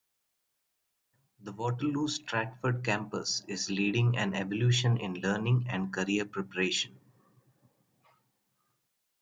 [1.41, 6.99] The Waterloo Stratford Campus is leading an evolution in learning and career preparation.